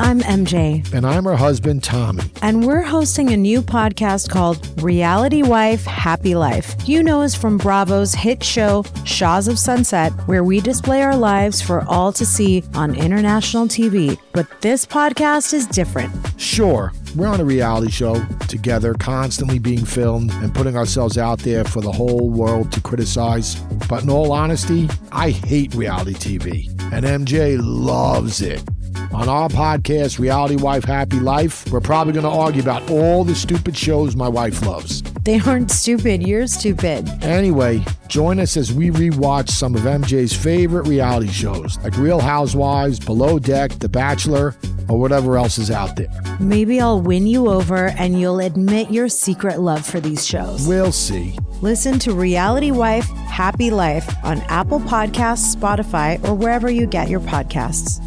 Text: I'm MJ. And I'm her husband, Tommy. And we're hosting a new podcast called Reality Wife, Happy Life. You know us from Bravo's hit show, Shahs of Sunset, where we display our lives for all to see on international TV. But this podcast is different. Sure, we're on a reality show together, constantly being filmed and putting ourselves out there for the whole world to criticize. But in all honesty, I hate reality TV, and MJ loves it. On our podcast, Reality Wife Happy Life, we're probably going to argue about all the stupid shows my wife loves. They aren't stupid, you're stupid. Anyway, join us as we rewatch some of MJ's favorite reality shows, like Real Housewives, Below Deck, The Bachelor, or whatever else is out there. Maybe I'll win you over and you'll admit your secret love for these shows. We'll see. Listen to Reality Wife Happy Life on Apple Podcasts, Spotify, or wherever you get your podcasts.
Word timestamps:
I'm 0.00 0.20
MJ. 0.22 0.92
And 0.92 1.06
I'm 1.06 1.24
her 1.24 1.36
husband, 1.36 1.84
Tommy. 1.84 2.24
And 2.42 2.66
we're 2.66 2.82
hosting 2.82 3.30
a 3.30 3.36
new 3.36 3.62
podcast 3.62 4.28
called 4.28 4.82
Reality 4.82 5.42
Wife, 5.42 5.84
Happy 5.84 6.34
Life. 6.34 6.74
You 6.84 7.04
know 7.04 7.22
us 7.22 7.36
from 7.36 7.58
Bravo's 7.58 8.12
hit 8.12 8.42
show, 8.42 8.84
Shahs 9.04 9.46
of 9.46 9.56
Sunset, 9.56 10.12
where 10.26 10.42
we 10.42 10.60
display 10.60 11.02
our 11.02 11.16
lives 11.16 11.62
for 11.62 11.84
all 11.84 12.12
to 12.12 12.26
see 12.26 12.64
on 12.74 12.96
international 12.96 13.68
TV. 13.68 14.18
But 14.32 14.48
this 14.62 14.84
podcast 14.84 15.54
is 15.54 15.66
different. 15.68 16.12
Sure, 16.38 16.92
we're 17.14 17.28
on 17.28 17.40
a 17.40 17.44
reality 17.44 17.90
show 17.90 18.20
together, 18.48 18.94
constantly 18.94 19.60
being 19.60 19.84
filmed 19.84 20.32
and 20.32 20.52
putting 20.52 20.76
ourselves 20.76 21.18
out 21.18 21.38
there 21.38 21.64
for 21.64 21.80
the 21.80 21.92
whole 21.92 22.30
world 22.30 22.72
to 22.72 22.80
criticize. 22.80 23.54
But 23.88 24.02
in 24.02 24.10
all 24.10 24.32
honesty, 24.32 24.88
I 25.12 25.30
hate 25.30 25.72
reality 25.74 26.14
TV, 26.14 26.68
and 26.92 27.04
MJ 27.06 27.58
loves 27.60 28.40
it. 28.40 28.60
On 29.14 29.28
our 29.28 29.48
podcast, 29.48 30.18
Reality 30.18 30.56
Wife 30.56 30.82
Happy 30.82 31.20
Life, 31.20 31.70
we're 31.70 31.80
probably 31.80 32.12
going 32.12 32.24
to 32.24 32.30
argue 32.30 32.60
about 32.60 32.90
all 32.90 33.22
the 33.22 33.34
stupid 33.36 33.76
shows 33.76 34.16
my 34.16 34.28
wife 34.28 34.66
loves. 34.66 35.02
They 35.22 35.38
aren't 35.38 35.70
stupid, 35.70 36.26
you're 36.26 36.48
stupid. 36.48 37.08
Anyway, 37.22 37.84
join 38.08 38.40
us 38.40 38.56
as 38.56 38.72
we 38.72 38.90
rewatch 38.90 39.50
some 39.50 39.76
of 39.76 39.82
MJ's 39.82 40.32
favorite 40.32 40.88
reality 40.88 41.30
shows, 41.30 41.78
like 41.78 41.96
Real 41.96 42.18
Housewives, 42.18 42.98
Below 42.98 43.38
Deck, 43.38 43.70
The 43.78 43.88
Bachelor, 43.88 44.56
or 44.88 44.98
whatever 44.98 45.36
else 45.36 45.58
is 45.58 45.70
out 45.70 45.94
there. 45.94 46.10
Maybe 46.40 46.80
I'll 46.80 47.00
win 47.00 47.28
you 47.28 47.48
over 47.48 47.90
and 47.90 48.20
you'll 48.20 48.40
admit 48.40 48.90
your 48.90 49.08
secret 49.08 49.60
love 49.60 49.86
for 49.86 50.00
these 50.00 50.26
shows. 50.26 50.66
We'll 50.66 50.92
see. 50.92 51.38
Listen 51.62 52.00
to 52.00 52.12
Reality 52.12 52.72
Wife 52.72 53.06
Happy 53.28 53.70
Life 53.70 54.12
on 54.24 54.40
Apple 54.48 54.80
Podcasts, 54.80 55.54
Spotify, 55.54 56.22
or 56.28 56.34
wherever 56.34 56.68
you 56.68 56.86
get 56.86 57.08
your 57.08 57.20
podcasts. 57.20 58.03